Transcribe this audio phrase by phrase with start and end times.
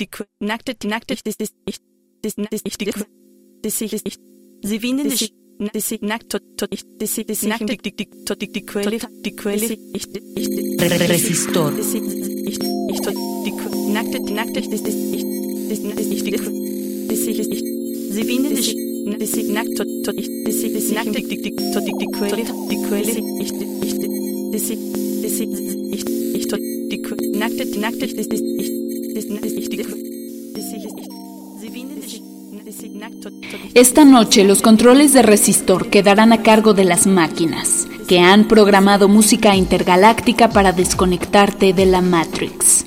[0.00, 0.08] die
[0.40, 1.78] nackte die nackte ist ist ich
[2.22, 2.90] das ist ich die
[3.62, 4.18] das ich ist ich
[4.62, 8.50] sie winnen sich das ist nackt tot ich das ist nackt die die tot die
[8.50, 10.50] die Quelle die Quelle ich ich
[11.10, 12.58] Resistor das ist ich
[12.90, 13.14] ich tot
[13.46, 15.24] die nackte die nackte das ist ich
[15.68, 17.60] das ist ich die das ist ich
[18.14, 18.76] sie winnen sich
[19.18, 22.44] das ist nackt tot tot ich das ist nackt die die tot die die Quelle
[22.70, 23.98] die Quelle ich ich
[24.52, 24.78] das ist
[25.22, 26.98] das ich ich tot die
[27.38, 28.73] nackte die nackte das ist ich
[33.74, 39.08] Esta noche los controles de resistor quedarán a cargo de las máquinas, que han programado
[39.08, 42.86] música intergaláctica para desconectarte de la Matrix.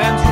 [0.00, 0.29] man's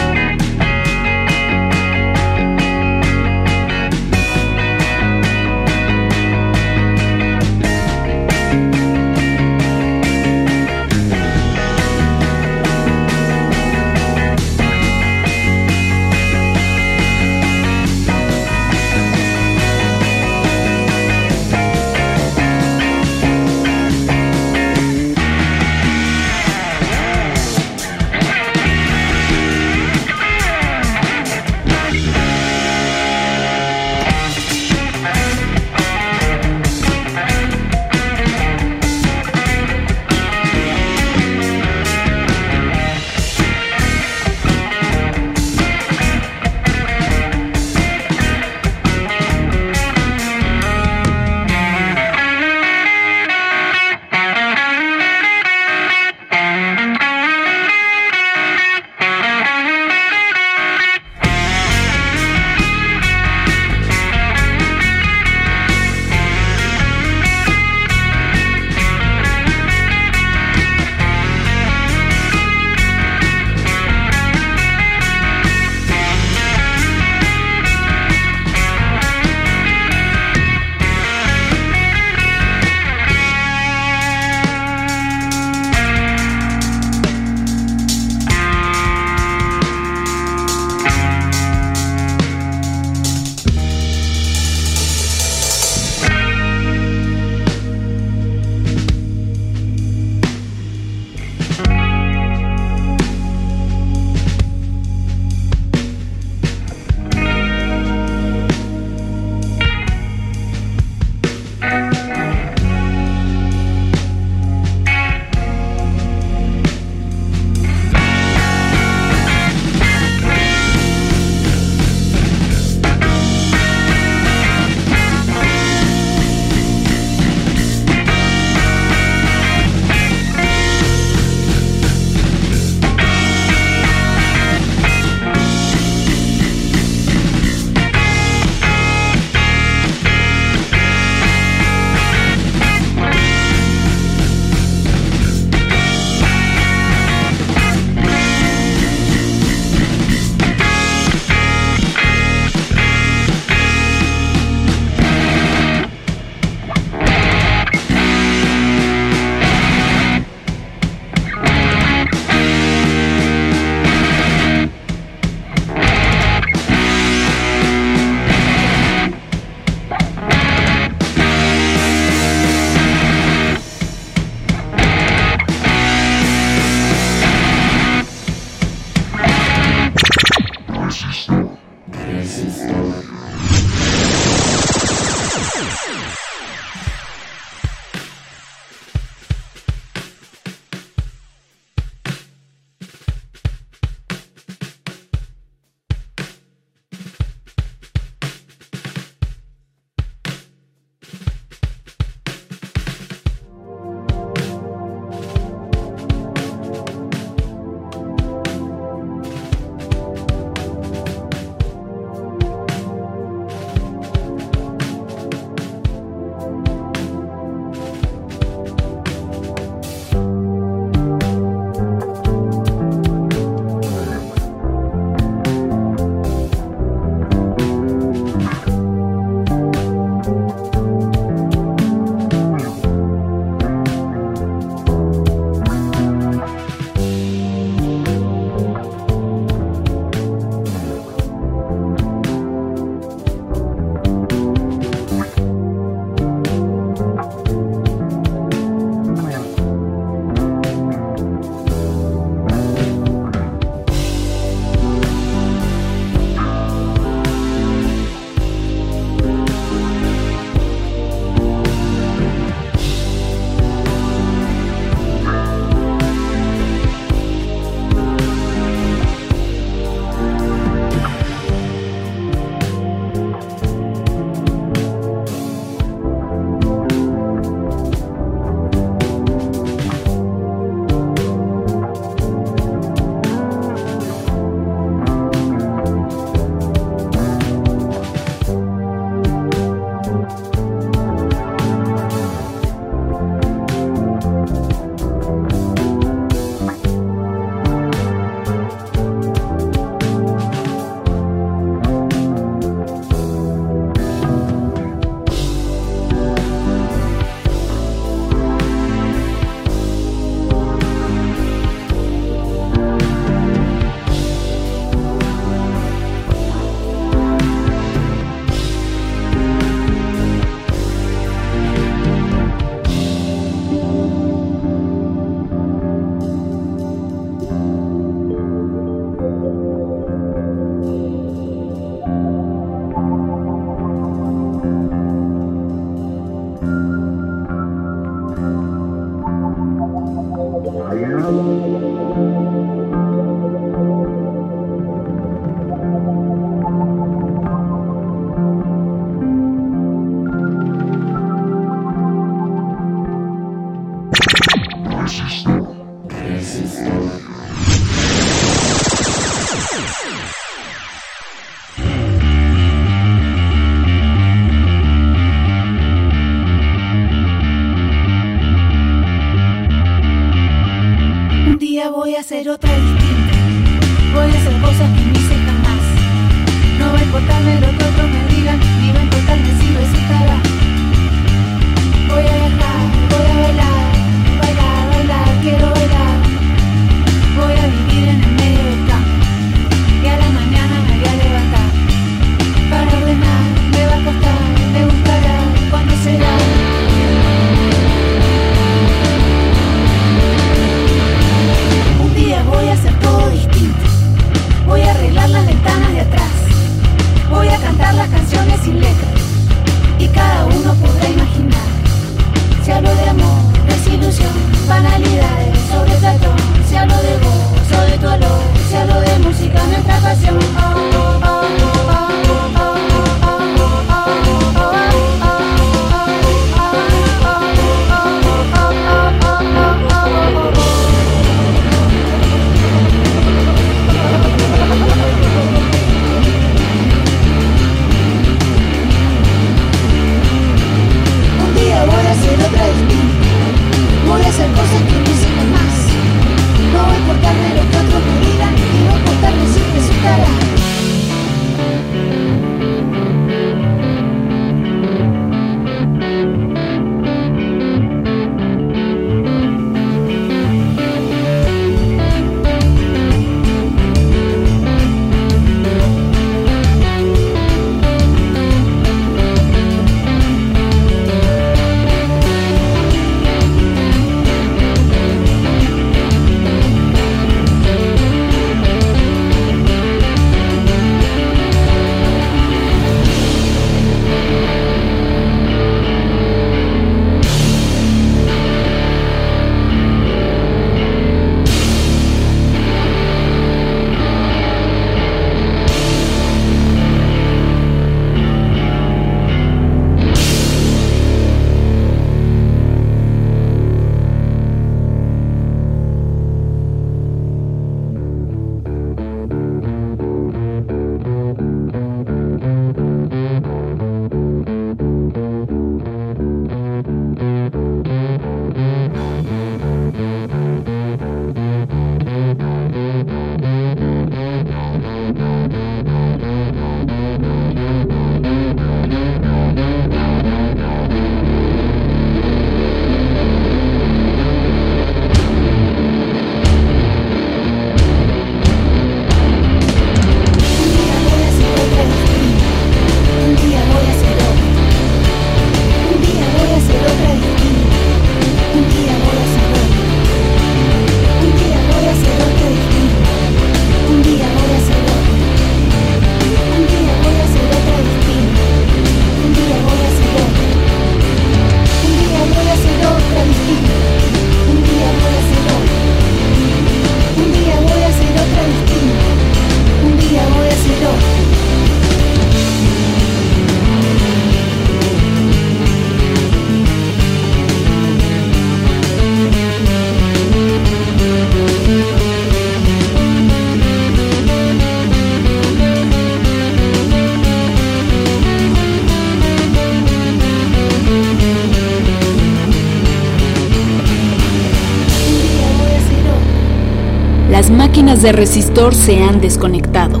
[598.00, 600.00] de resistor se han desconectado.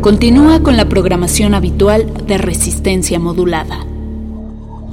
[0.00, 3.84] Continúa con la programación habitual de resistencia modulada.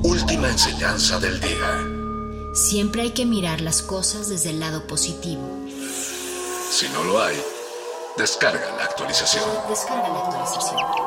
[0.03, 2.53] Última enseñanza del día.
[2.53, 5.41] Siempre hay que mirar las cosas desde el lado positivo.
[6.69, 7.37] Si no lo hay,
[8.17, 9.45] descarga la actualización.
[9.69, 11.06] Descarga la actualización.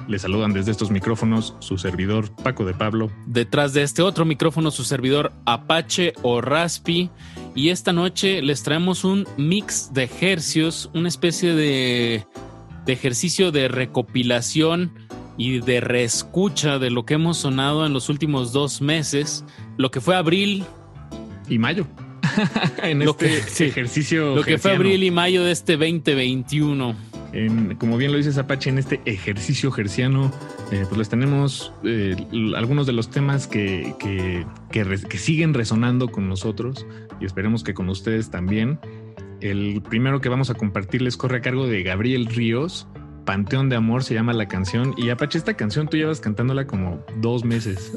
[0.07, 3.09] le saludan desde estos micrófonos su servidor Paco de Pablo.
[3.25, 7.09] Detrás de este otro micrófono su servidor Apache o Raspi.
[7.55, 12.25] Y esta noche les traemos un mix de ejercicios, una especie de,
[12.85, 14.91] de ejercicio de recopilación
[15.37, 19.45] y de reescucha de lo que hemos sonado en los últimos dos meses,
[19.77, 20.63] lo que fue abril
[21.47, 21.85] y mayo.
[22.83, 24.35] en lo este que, ejercicio.
[24.35, 26.95] Lo que fue abril y mayo de este 2021
[27.79, 30.31] como bien lo dice Apache, en este ejercicio gerciano,
[30.71, 32.15] eh, pues les tenemos eh,
[32.55, 36.85] algunos de los temas que, que, que, siguen resonando con nosotros
[37.19, 38.79] y esperemos que con ustedes también.
[39.41, 42.87] El primero que vamos a compartirles corre a cargo de Gabriel Ríos,
[43.25, 44.93] Panteón de Amor se llama la canción.
[44.97, 47.93] Y Apache, esta canción tú llevas cantándola como dos meses.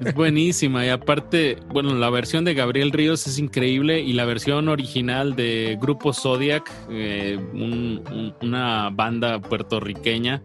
[0.00, 0.84] es buenísima.
[0.84, 4.00] Y aparte, bueno, la versión de Gabriel Ríos es increíble.
[4.00, 7.38] Y la versión original de Grupo Zodiac, eh,
[8.42, 10.42] una banda puertorriqueña,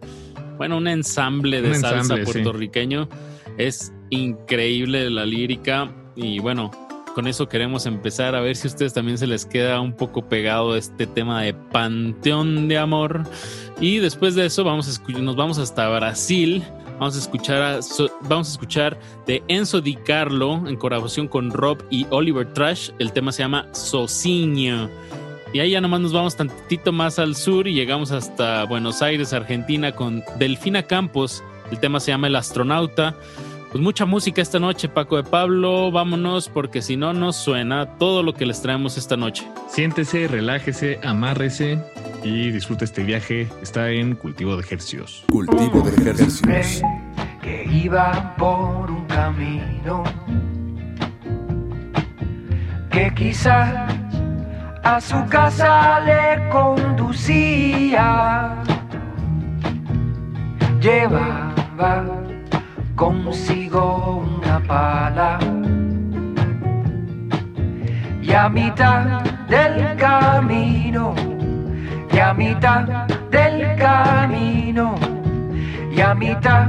[0.58, 3.10] bueno, un ensamble de salsa puertorriqueño,
[3.58, 5.92] es increíble la lírica.
[6.16, 6.72] Y bueno,
[7.14, 10.28] con eso queremos empezar a ver si a ustedes también se les queda un poco
[10.28, 13.24] pegado este tema de Panteón de Amor.
[13.80, 16.64] Y después de eso vamos a nos vamos hasta Brasil.
[17.00, 17.80] Vamos a escuchar
[18.30, 22.92] vamos a escuchar de Enzo Di Carlo en colaboración con Rob y Oliver Trash.
[23.00, 24.90] El tema se llama Socinho.
[25.54, 29.34] Y ahí ya nomás nos vamos tantito más al sur y llegamos hasta Buenos Aires,
[29.34, 31.44] Argentina, con Delfina Campos.
[31.72, 33.16] El tema se llama El astronauta.
[33.72, 35.92] Pues mucha música esta noche, Paco de Pablo.
[35.92, 39.48] Vámonos porque si no nos suena todo lo que les traemos esta noche.
[39.70, 41.82] Siéntese, relájese, amárrese
[42.22, 43.48] y disfrute este viaje.
[43.62, 45.24] Está en Cultivo de Ejercicios.
[45.32, 46.82] Cultivo de Ejercicios.
[47.42, 50.04] Que iba por un camino
[52.92, 53.90] que quizás
[54.84, 57.02] a su casa le conducía.
[60.82, 62.21] Llevaba
[63.02, 65.40] consigo una pala.
[68.22, 71.16] Y a mitad del camino
[72.14, 72.86] y a mitad
[73.32, 74.94] del camino
[75.92, 76.68] y a mitad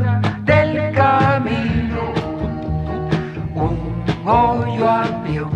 [0.51, 2.01] del camino
[3.55, 3.77] un
[4.27, 5.51] hoyo abrió.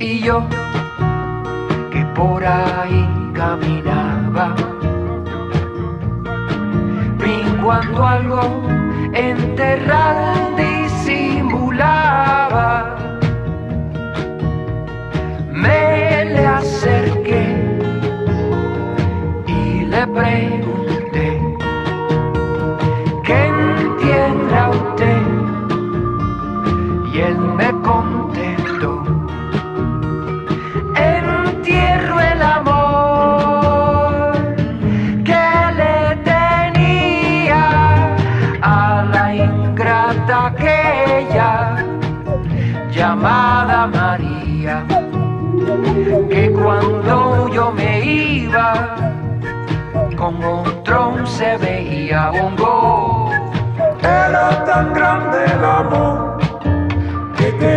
[0.00, 0.42] Y yo
[1.92, 4.11] que por ahí caminaba
[7.72, 8.42] cuando algo
[9.14, 11.88] enterrado disimulaba.
[15.50, 17.44] Me le acerqué
[19.46, 20.61] y le pregunté,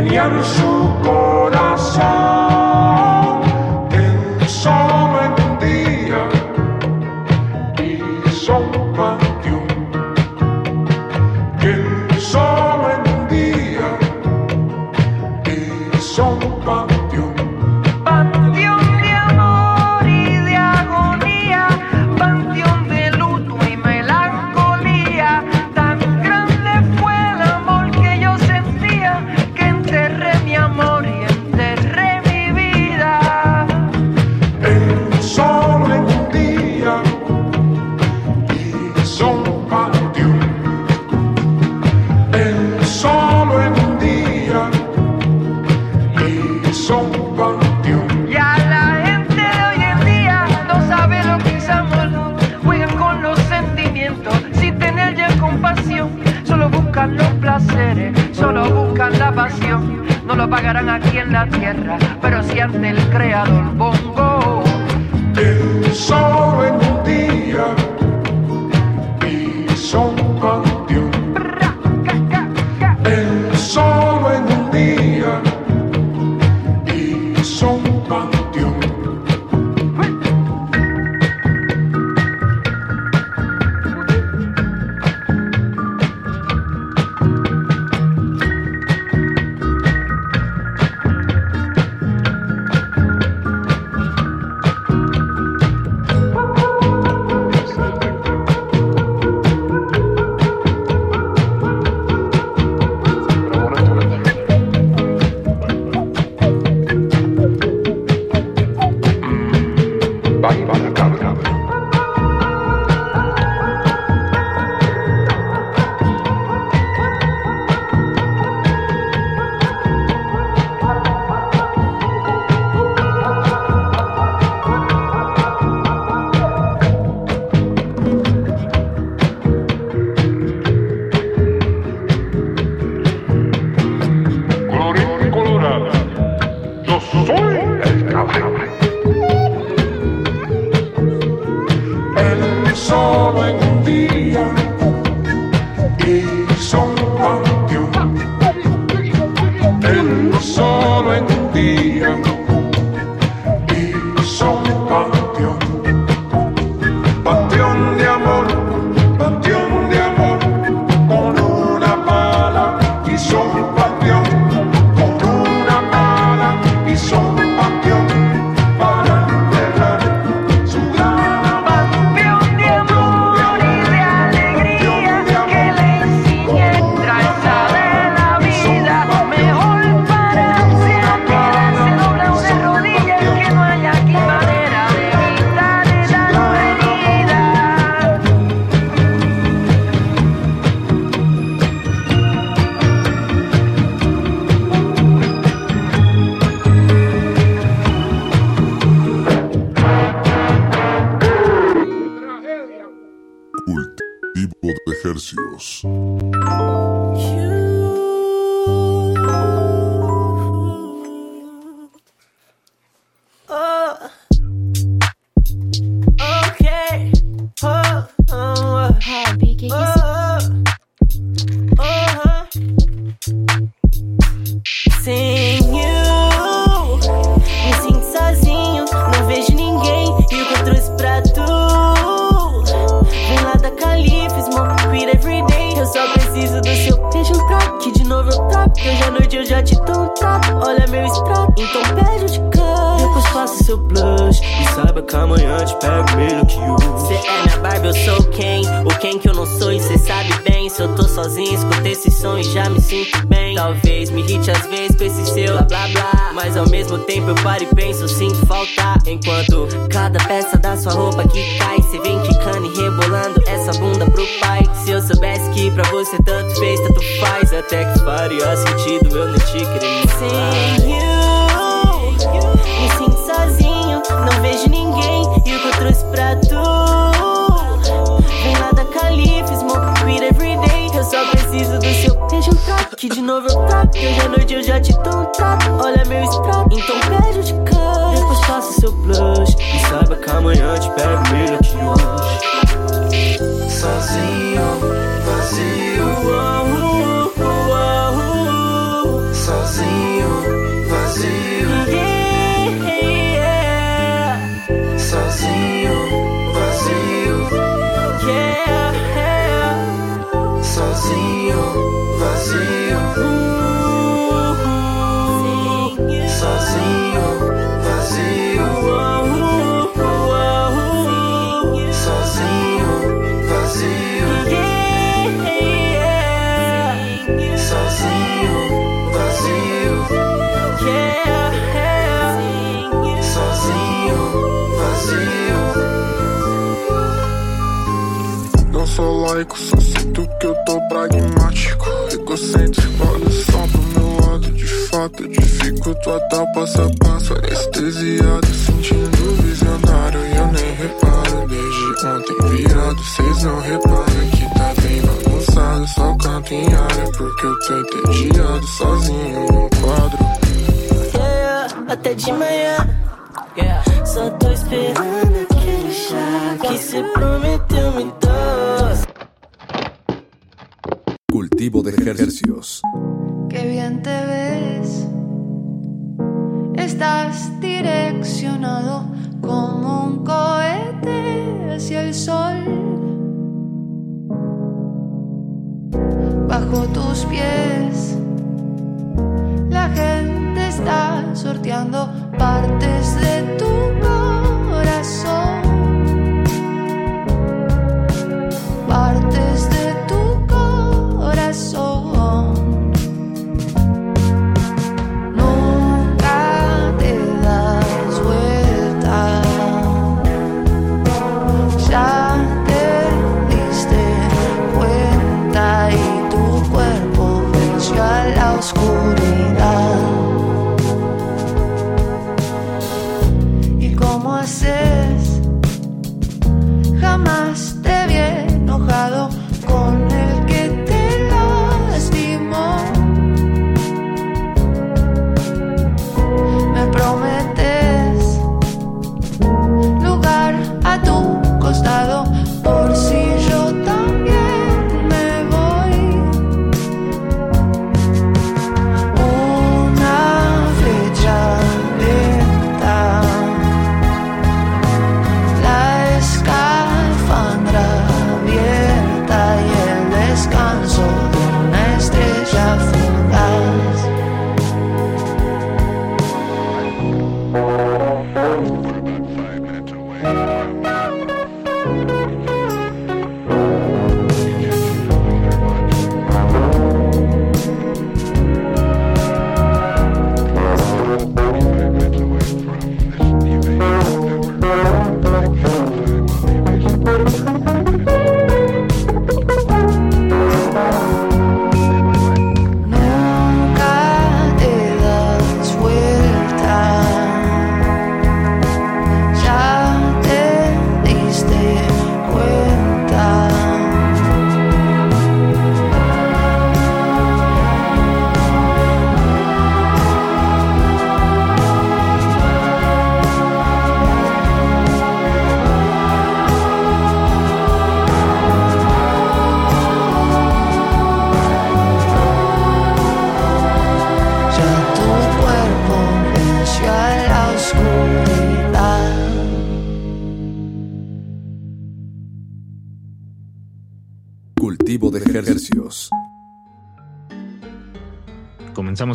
[0.06, 1.25] que tenía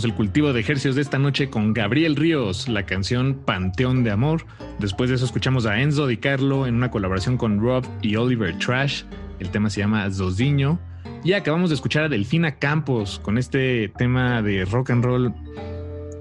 [0.04, 4.46] El cultivo de ejercicios de esta noche con Gabriel Ríos, la canción Panteón de Amor.
[4.78, 8.56] Después de eso escuchamos a Enzo Di Carlo en una colaboración con Rob y Oliver
[8.58, 9.02] Trash.
[9.40, 10.78] El tema se llama Zozinho.
[11.22, 15.34] Y acabamos de escuchar a Delfina Campos con este tema de rock and roll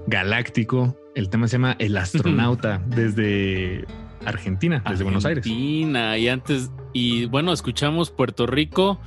[0.06, 0.96] galáctico.
[1.14, 3.86] El tema se llama El astronauta desde
[4.26, 5.46] Argentina, desde Buenos Aires.
[5.46, 9.00] Argentina, y antes, y bueno, escuchamos Puerto Rico,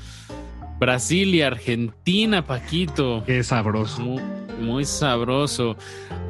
[0.79, 3.23] Brasil y Argentina, Paquito.
[3.25, 4.01] Qué sabroso.
[4.01, 5.75] Muy, muy sabroso.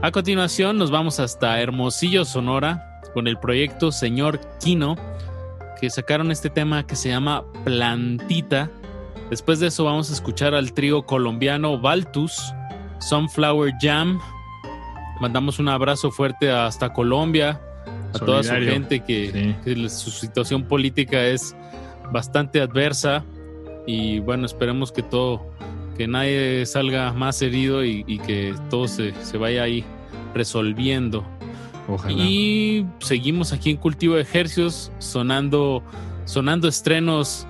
[0.02, 4.96] A continuación nos vamos hasta Hermosillo, Sonora, con el proyecto Señor Kino,
[5.80, 8.70] que sacaron este tema que se llama Plantita.
[9.30, 12.54] Después de eso vamos a escuchar al trío colombiano Baltus,
[13.00, 14.20] Sunflower Jam.
[15.22, 17.62] Mandamos un abrazo fuerte hasta Colombia,
[18.14, 21.56] a toda su gente que, que su situación política es
[22.12, 23.24] bastante adversa
[23.86, 25.42] y bueno, esperemos que todo,
[25.98, 29.84] que nadie salga más herido y, y que todo se, se vaya ahí
[30.34, 31.26] resolviendo.
[31.88, 32.24] Ojalá.
[32.24, 35.84] Y seguimos aquí en Cultivo de Ejercios sonando,
[36.26, 37.48] sonando estrenos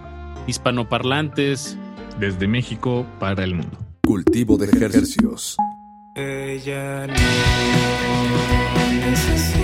[0.48, 1.78] hispanoparlantes.
[2.20, 3.76] Desde México para el mundo.
[4.06, 5.58] Cultivo de ejercicios.
[6.16, 7.14] Ella no
[9.10, 9.63] necesita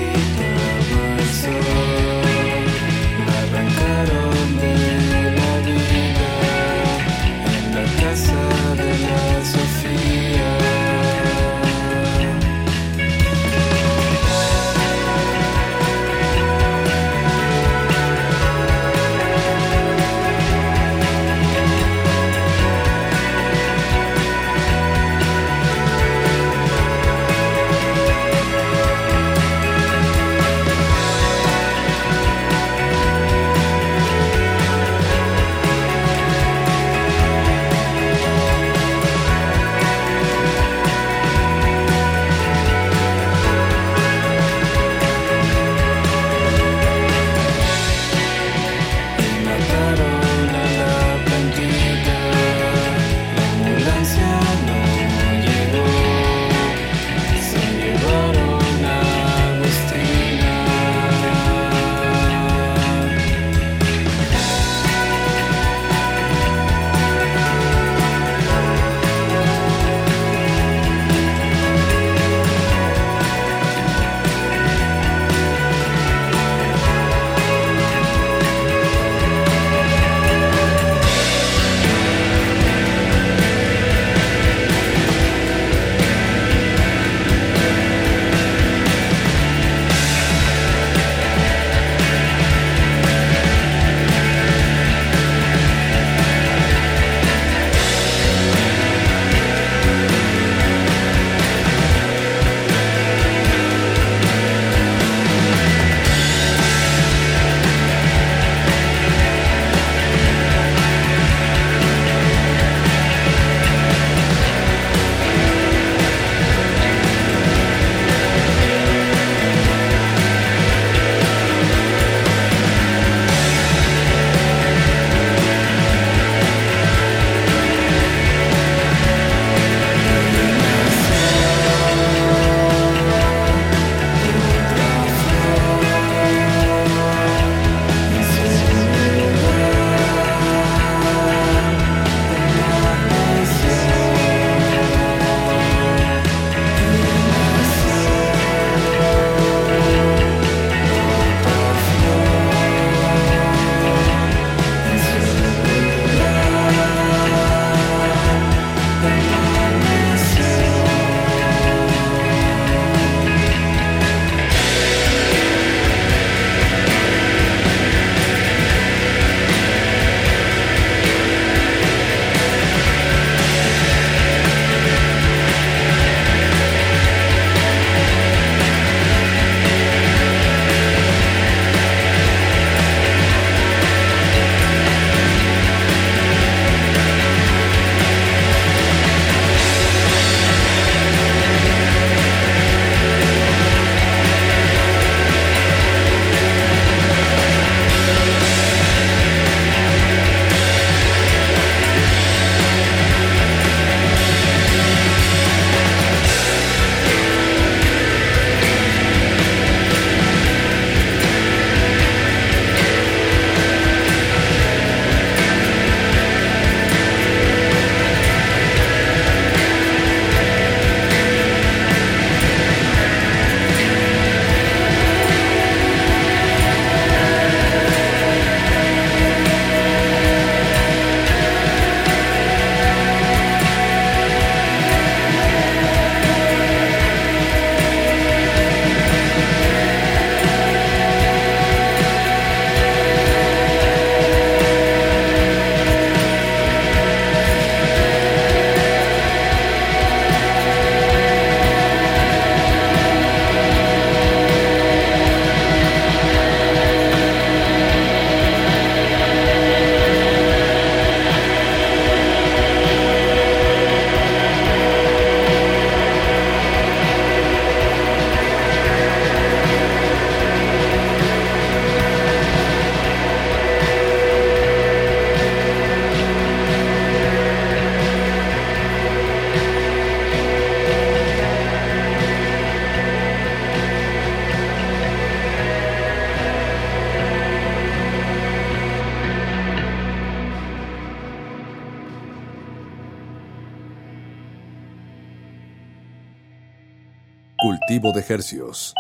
[298.12, 298.94] de Hercios.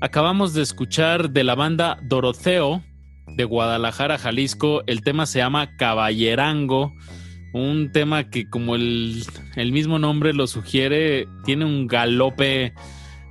[0.00, 2.82] Acabamos de escuchar de la banda Doroteo
[3.36, 4.82] de Guadalajara, Jalisco.
[4.86, 6.92] El tema se llama Caballerango.
[7.52, 9.24] Un tema que, como el,
[9.56, 12.72] el mismo nombre lo sugiere, tiene un galope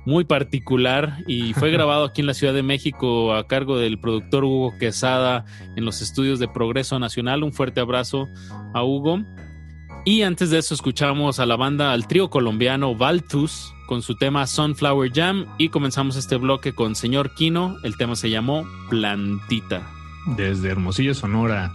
[0.04, 4.44] muy particular y fue grabado aquí en la Ciudad de México a cargo del productor
[4.44, 5.44] Hugo Quesada
[5.76, 7.42] en los estudios de Progreso Nacional.
[7.42, 8.28] Un fuerte abrazo
[8.74, 9.22] a Hugo.
[10.04, 14.48] Y antes de eso escuchamos a la banda, al trío colombiano Valtus con su tema
[14.48, 17.76] Sunflower Jam y comenzamos este bloque con Señor Kino.
[17.84, 19.82] El tema se llamó Plantita.
[20.36, 21.72] Desde Hermosillo, Sonora.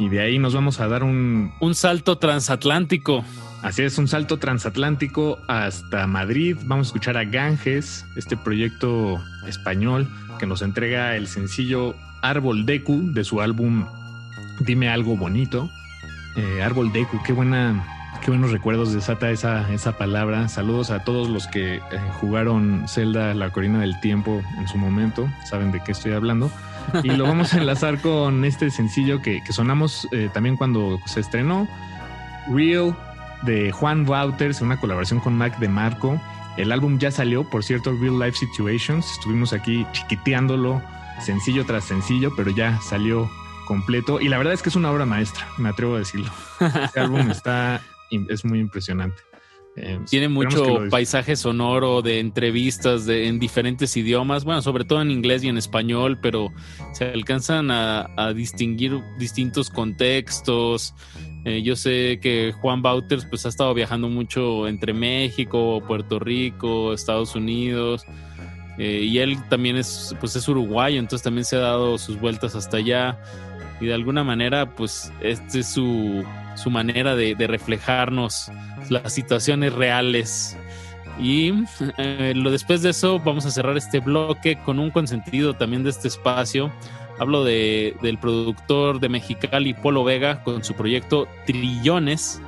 [0.00, 1.52] Y de ahí nos vamos a dar un...
[1.60, 3.24] Un salto transatlántico.
[3.62, 6.56] Así es, un salto transatlántico hasta Madrid.
[6.64, 10.08] Vamos a escuchar a Ganges, este proyecto español
[10.40, 13.86] que nos entrega el sencillo Árbol Deku de su álbum
[14.60, 15.70] Dime algo bonito.
[16.36, 17.84] Eh, Árbol Deku, qué buena,
[18.22, 20.48] qué buenos recuerdos desata esa, esa palabra.
[20.48, 21.80] Saludos a todos los que eh,
[22.20, 26.50] jugaron Zelda, la Corina del Tiempo en su momento, saben de qué estoy hablando.
[27.02, 31.20] Y lo vamos a enlazar con este sencillo que, que sonamos eh, también cuando se
[31.20, 31.68] estrenó,
[32.50, 32.96] Real
[33.42, 36.20] de Juan Wouters, una colaboración con Mac de Marco.
[36.56, 39.10] El álbum ya salió, por cierto, Real Life Situations.
[39.12, 40.82] Estuvimos aquí chiquiteándolo
[41.20, 43.30] sencillo tras sencillo, pero ya salió
[43.66, 44.20] completo.
[44.20, 46.30] Y la verdad es que es una obra maestra, me atrevo a decirlo.
[46.60, 47.80] Este álbum está,
[48.28, 49.22] es muy impresionante.
[49.74, 55.10] Eh, Tiene mucho paisaje sonoro de entrevistas de, en diferentes idiomas, bueno, sobre todo en
[55.10, 56.48] inglés y en español, pero
[56.92, 60.94] se alcanzan a, a distinguir distintos contextos.
[61.46, 66.92] Eh, yo sé que Juan Bauters pues ha estado viajando mucho entre México, Puerto Rico,
[66.92, 68.04] Estados Unidos.
[68.78, 72.54] eh, y él también es, pues es uruguayo, entonces también se ha dado sus vueltas
[72.54, 73.18] hasta allá.
[73.82, 76.24] Y de alguna manera, pues, esta es su,
[76.54, 78.52] su manera de, reflejarnos
[78.88, 80.56] las situaciones reales.
[81.18, 81.52] Y
[81.98, 85.90] eh, lo, después de eso, vamos a cerrar este bloque con un consentido también de
[85.90, 86.72] este espacio.
[87.18, 92.40] Hablo de, del productor de Mexicali, Polo Vega, con su proyecto Trillones.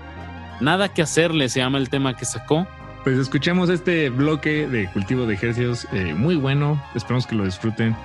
[0.60, 2.64] Nada que hacerle se llama el tema que sacó.
[3.02, 6.80] Pues escuchamos este bloque de cultivo de ejercicios eh, muy bueno.
[6.94, 7.96] Esperamos que lo disfruten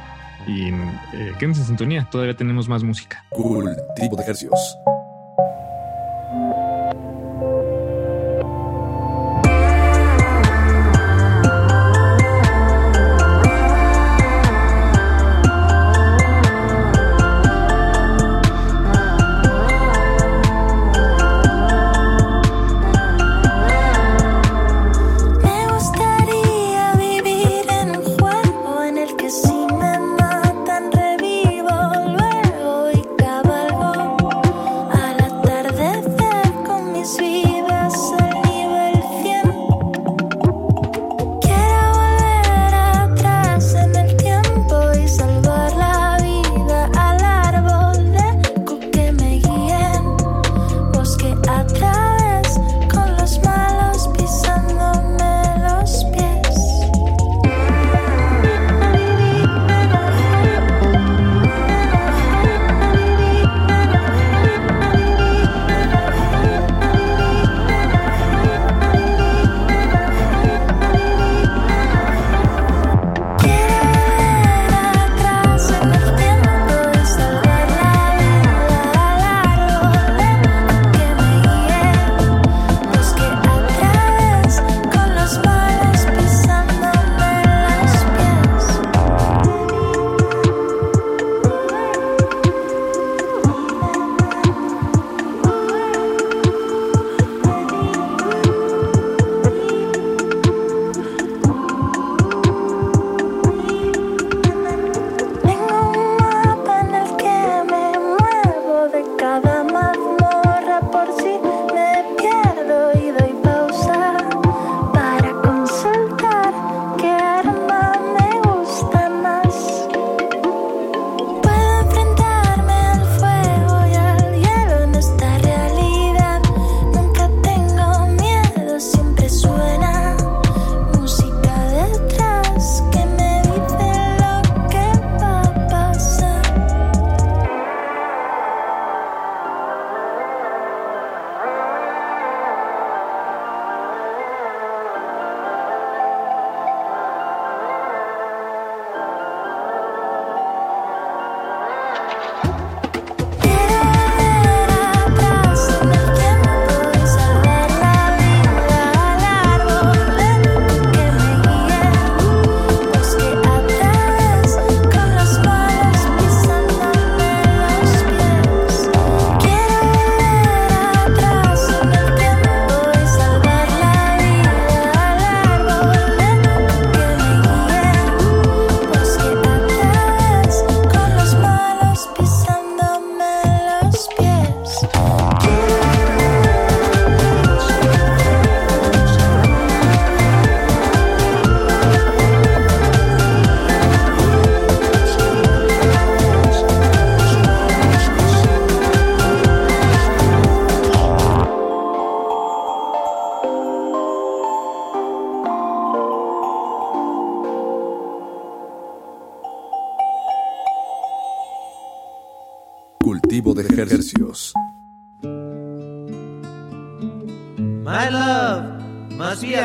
[0.48, 2.08] y eh, quédense en sintonía.
[2.10, 3.24] Todavía tenemos más música.
[3.30, 4.78] Cultivo de hercios.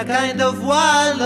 [0.06, 1.20] kind of wild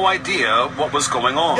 [0.00, 1.58] no idea what was going on.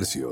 [0.00, 0.29] comercio.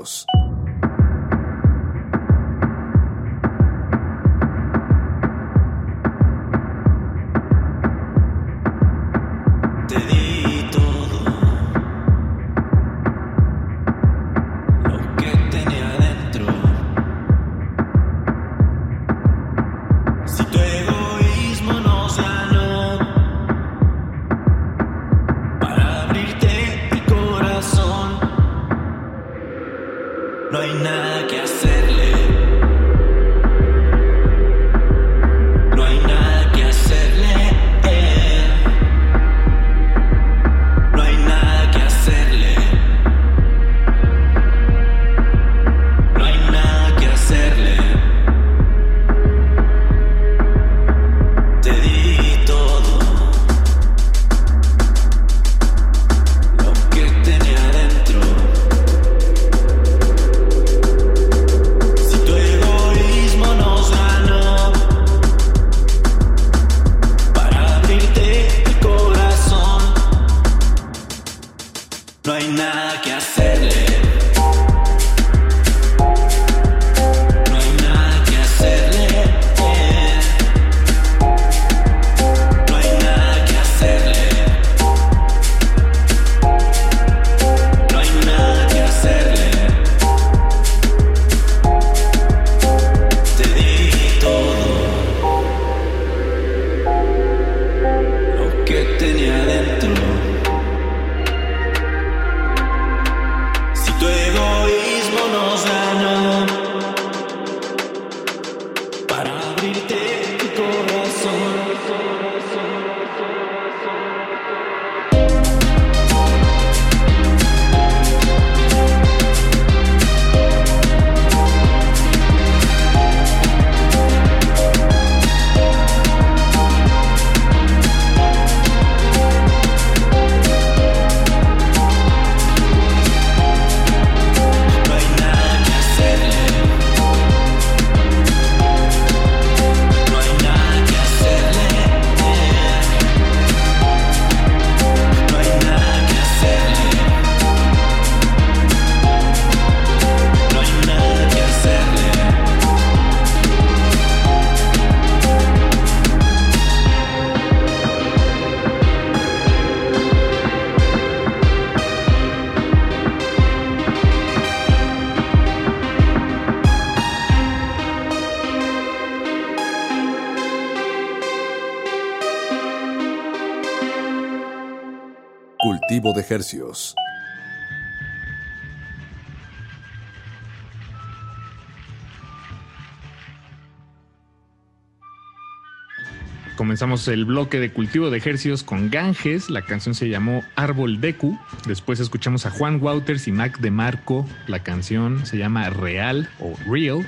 [186.59, 189.49] Comenzamos el bloque de cultivo de ejercicios con Ganges.
[189.49, 191.39] La canción se llamó Árbol Deku.
[191.65, 194.27] Después escuchamos a Juan Wouters y Mac de Marco.
[194.45, 197.07] La canción se llama Real o Real.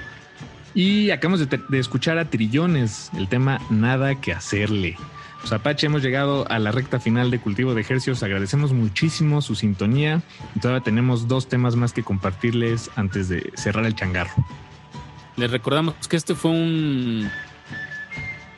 [0.74, 4.96] Y acabamos de, de escuchar a Trillones, el tema Nada que hacerle.
[5.42, 8.22] Pues Apache, hemos llegado a la recta final de Cultivo de Ejercicios.
[8.22, 10.22] Agradecemos muchísimo su sintonía.
[10.56, 14.32] Y todavía tenemos dos temas más que compartirles antes de cerrar el changarro.
[15.38, 17.30] Les recordamos que este fue un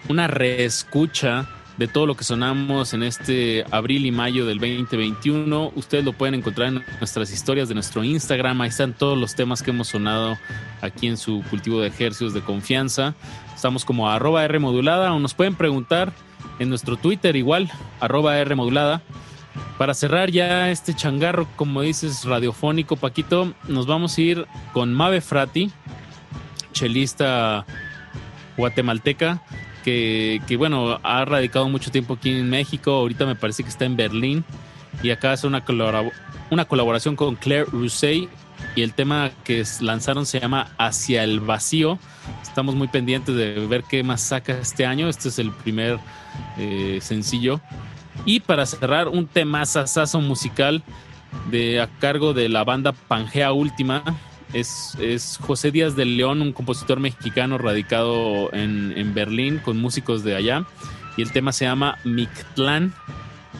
[0.09, 5.71] una reescucha de todo lo que sonamos en este abril y mayo del 2021.
[5.75, 8.61] Ustedes lo pueden encontrar en nuestras historias de nuestro Instagram.
[8.61, 10.37] Ahí están todos los temas que hemos sonado
[10.81, 13.15] aquí en su cultivo de ejercicios de confianza.
[13.55, 16.13] Estamos como arroba R o nos pueden preguntar
[16.59, 19.01] en nuestro Twitter igual, arroba R modulada.
[19.77, 25.21] Para cerrar ya este changarro, como dices, radiofónico, Paquito, nos vamos a ir con Mave
[25.21, 25.71] Frati,
[26.71, 27.65] chelista
[28.57, 29.41] guatemalteca,
[29.83, 33.85] que, que, bueno, ha radicado mucho tiempo aquí en México, ahorita me parece que está
[33.85, 34.45] en Berlín,
[35.01, 35.63] y acá hace una,
[36.49, 38.27] una colaboración con Claire Rousseau,
[38.75, 41.99] y el tema que lanzaron se llama Hacia el Vacío.
[42.41, 45.99] Estamos muy pendientes de ver qué más saca este año, este es el primer
[46.57, 47.61] eh, sencillo.
[48.25, 50.83] Y para cerrar, un tema sasazo musical
[51.49, 54.03] de a cargo de la banda Pangea Última.
[54.53, 60.23] Es, es José Díaz del León, un compositor mexicano radicado en, en Berlín con músicos
[60.23, 60.65] de allá.
[61.17, 62.93] Y el tema se llama Mictlán,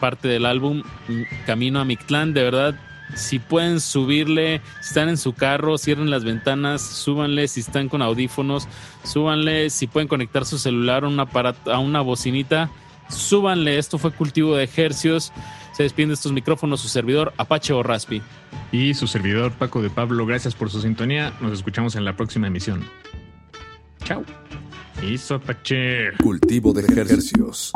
[0.00, 2.32] parte del álbum mm, Camino a Mictlán.
[2.32, 2.74] De verdad,
[3.14, 8.02] si pueden subirle, si están en su carro, cierren las ventanas, súbanle, si están con
[8.02, 8.68] audífonos,
[9.04, 12.70] súbanle, si pueden conectar su celular a un aparato, a una bocinita,
[13.08, 13.78] súbanle.
[13.78, 15.32] Esto fue Cultivo de Ejercios.
[15.72, 18.22] Se despide de estos micrófonos su servidor Apache o Raspi.
[18.72, 21.32] Y su servidor Paco de Pablo, gracias por su sintonía.
[21.40, 22.84] Nos escuchamos en la próxima emisión.
[24.04, 24.24] Chao.
[25.02, 26.12] Y Apache.
[26.22, 27.72] Cultivo de ejercicios.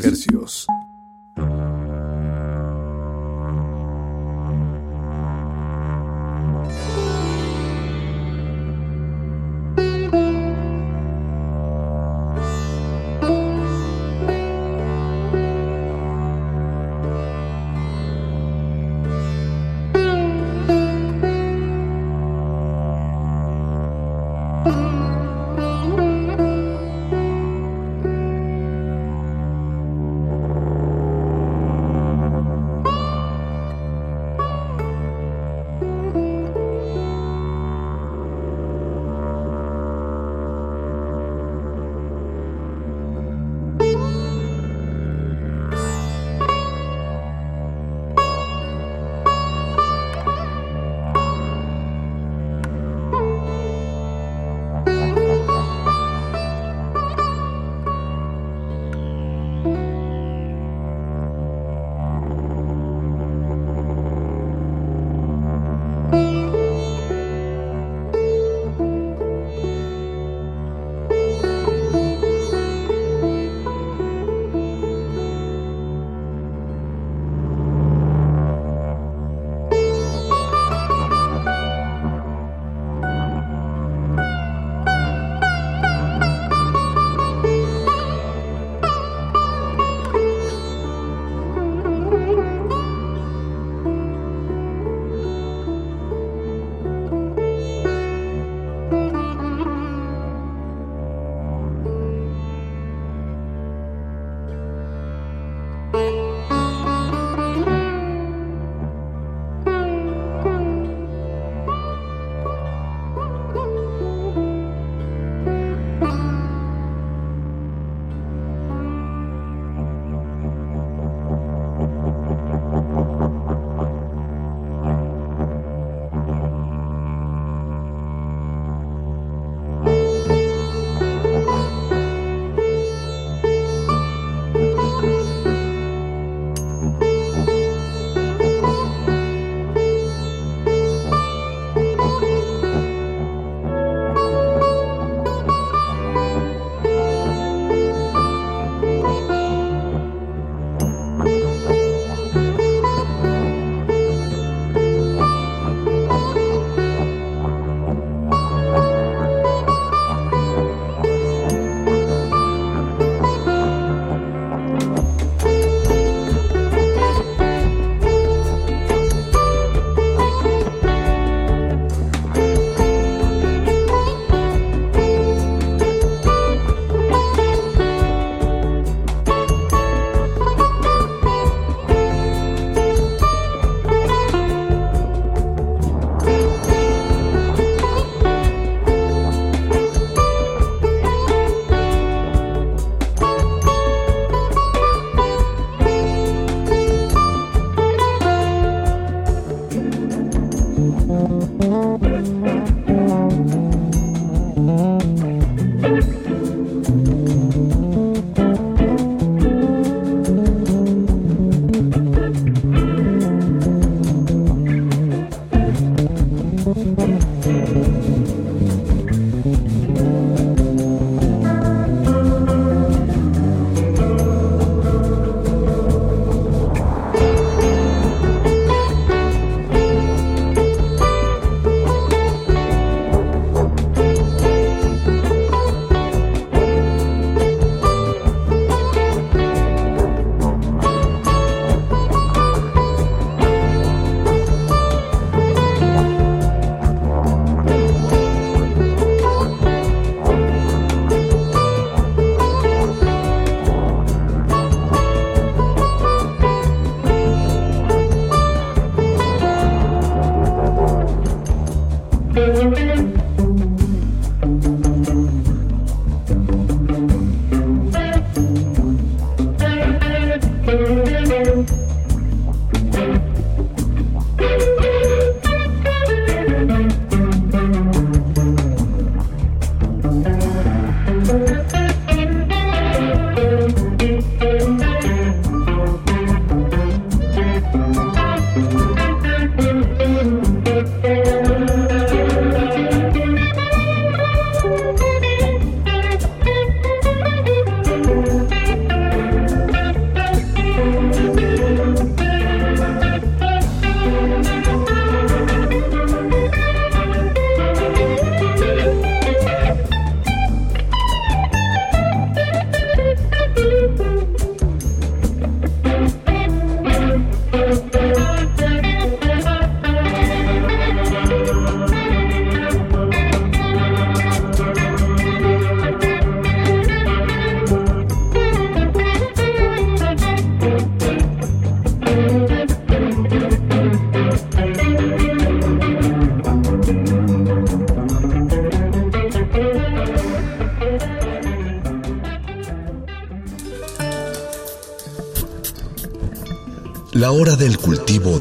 [0.00, 0.46] Cultivo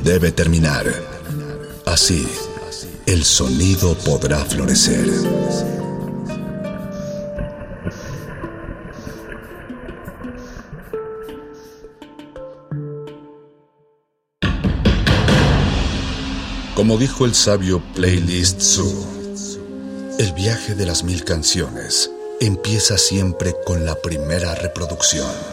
[0.04, 0.86] debe terminar.
[1.86, 2.28] Así,
[3.06, 5.10] el sonido podrá florecer.
[16.76, 19.06] Como dijo el sabio Playlist Zoo,
[20.20, 22.12] el viaje de las mil canciones
[22.42, 25.53] empieza siempre con la primera reproducción.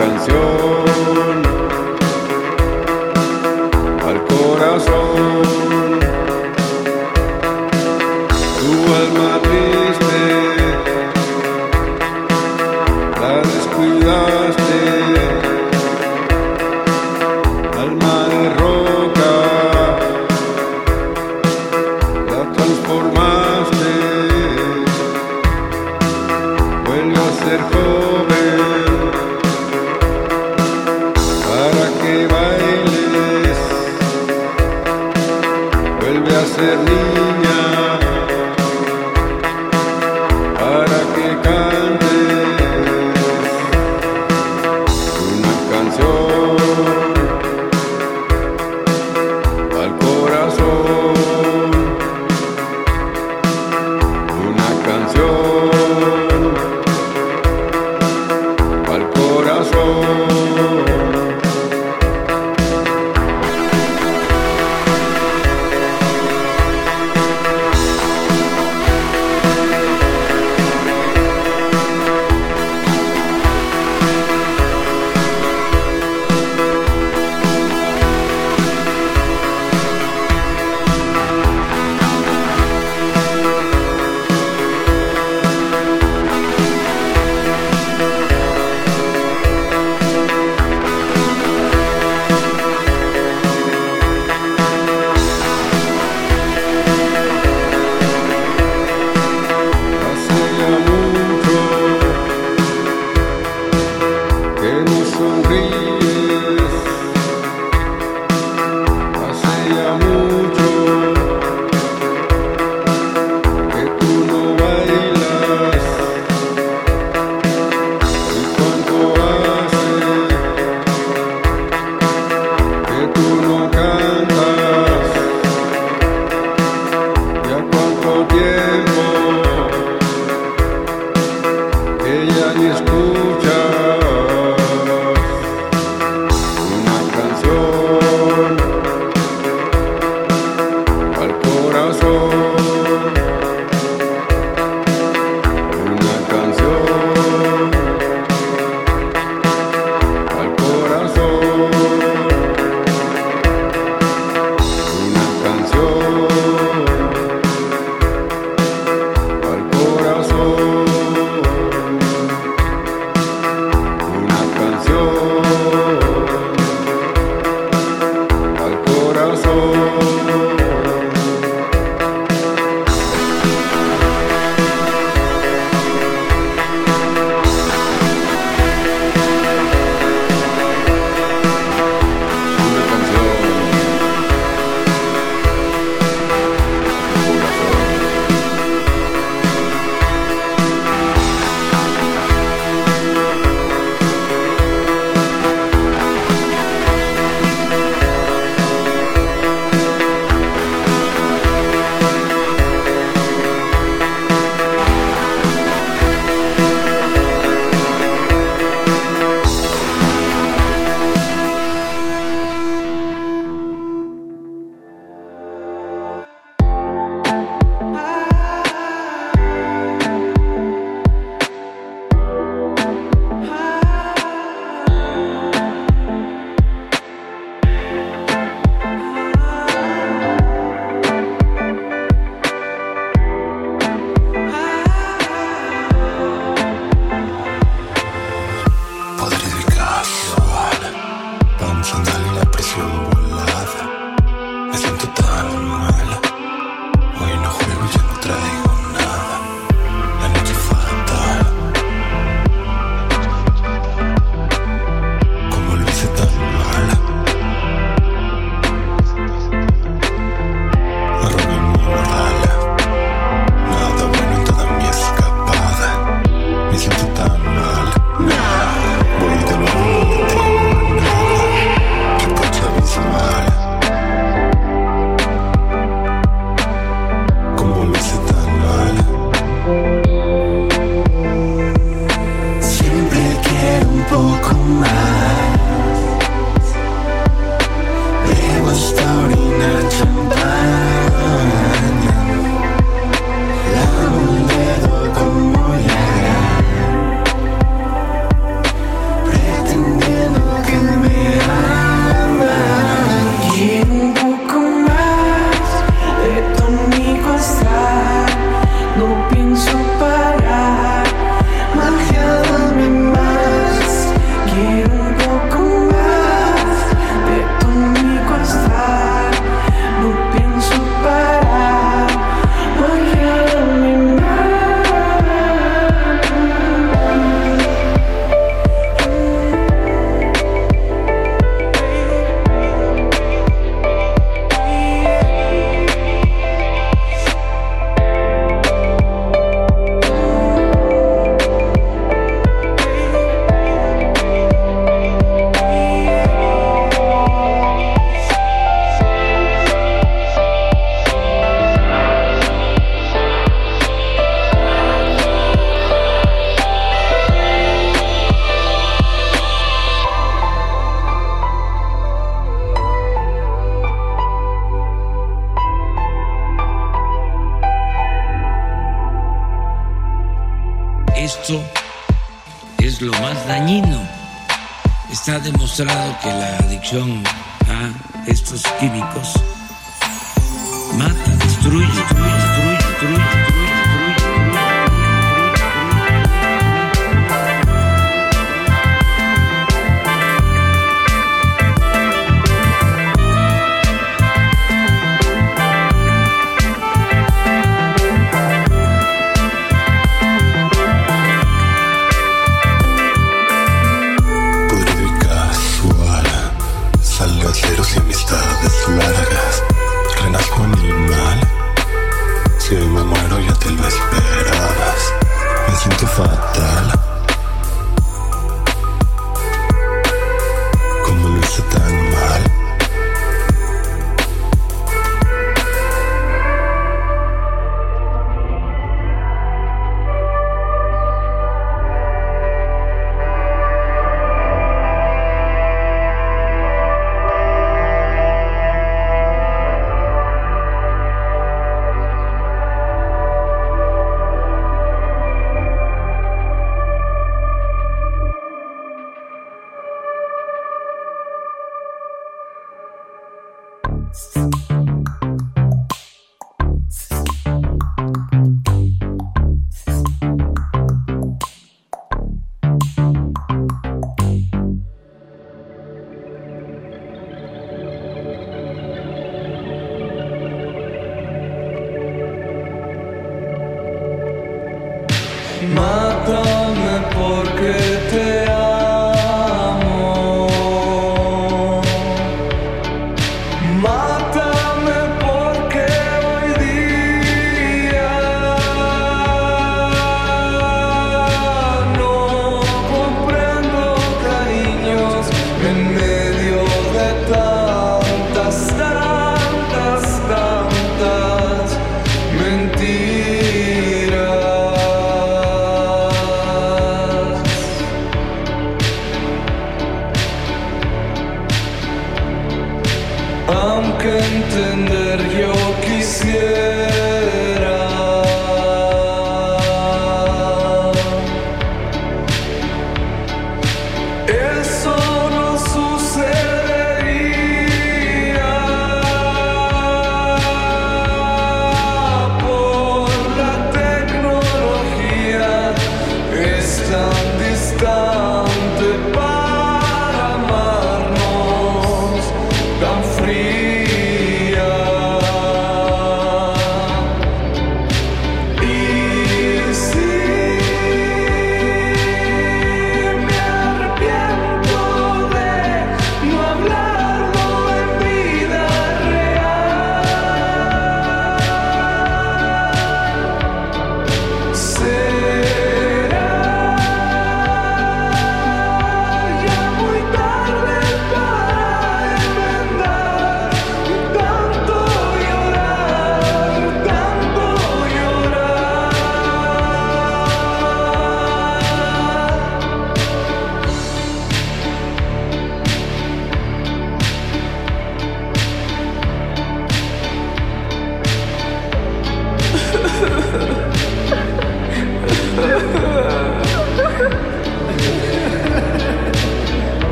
[0.00, 0.69] Canción